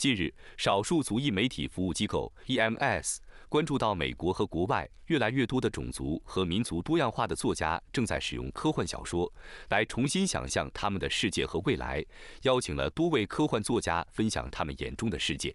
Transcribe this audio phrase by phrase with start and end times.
[0.00, 3.18] 近日，少数族裔媒体服务机构 EMS
[3.50, 9.30] 关注到美国和国外越来越多的种族和民族多样化的作家正在使用科幻小说
[9.68, 12.02] 来重新想象他们的世界和未来，
[12.44, 15.54] 邀请了多位科幻作家分享他们眼中的世界。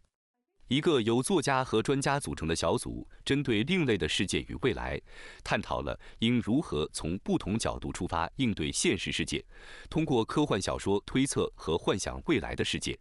[0.67, 5.01] 一个由作家和专家组成的小组，针对另类的世界与未来，
[5.43, 9.43] 探讨了应如何从不同角度出发应对现实世界，
[9.89, 12.95] 通过科幻小说推测和幻想未来的世界。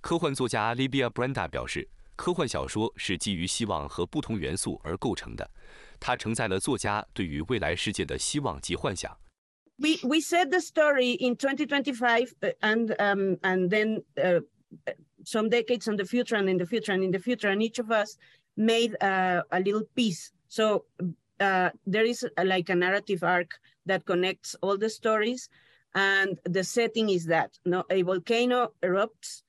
[0.00, 5.50] 科幻作家 Libia Branda 表示，科幻小说是基于希望和不同元素而构成的，
[6.00, 9.16] 它承载了作家对于未来世界的希望及幻想。
[9.76, 14.40] We we said the story in 2025 and um and then uh.
[15.24, 17.78] some decades in the future and in the future and in the future and each
[17.78, 18.16] of us
[18.56, 20.84] made a, a little piece so
[21.38, 25.48] uh, there is a, like a narrative arc that connects all the stories
[25.94, 29.42] and the setting is that no, a volcano erupts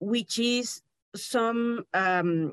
[0.00, 0.82] which is
[1.14, 2.52] some um,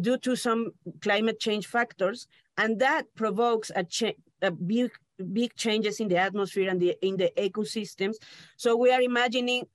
[0.00, 4.90] due to some climate change factors and that provokes a, cha- a big
[5.32, 8.16] big changes in the atmosphere and the in the ecosystems
[8.56, 9.66] so we are imagining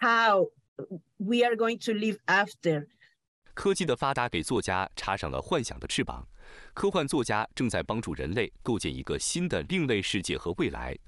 [0.00, 0.46] how
[1.18, 2.86] we are going to live after。
[3.54, 6.26] 科技的发达给作家插上了幻想的翅膀，
[6.74, 10.98] 科幻作家正在帮助人类构建一个新的另类世界和未来。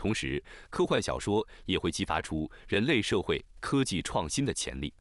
[0.00, 4.94] 同时，科幻小说也会激发出人类社会科技创新的潜力。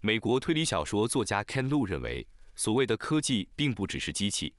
[0.00, 2.26] 美国推理小说作家 Ken Lu 认为，
[2.56, 4.52] 所谓的科技并不只是机器，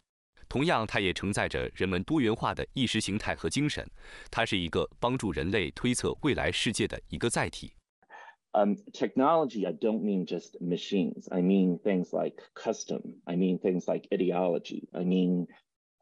[0.47, 3.85] 同样，它也承载着人们多元化的意识形态和精神。
[4.31, 7.73] 它是一个帮助人类推测未来世界的一个载体。
[8.53, 11.27] Um, technology, I don't mean just machines.
[11.29, 13.15] I mean things like custom.
[13.25, 14.87] I mean things like ideology.
[14.93, 15.47] I mean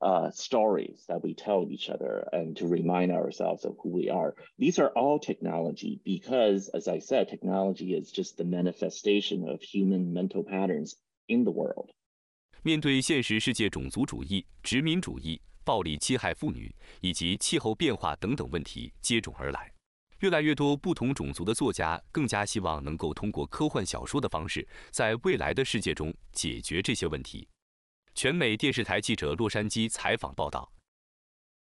[0.02, 4.33] uh, stories that we tell each other and to remind ourselves of who we are.
[4.58, 10.11] These are all technology because, as I said, technology is just the manifestation of human
[10.11, 10.95] mental patterns
[11.27, 11.91] in the world.
[12.63, 19.71] 面对现实世界种族主义、殖民主义、暴力侵害妇女以及气候变化等等问题接踵而来。
[20.20, 27.47] 越来越多不同种族的作家更加希望能够通过科幻小说的方式，在未来的世界中解决这些问题。
[28.21, 30.71] 全美电视台记者洛杉矶采访报道。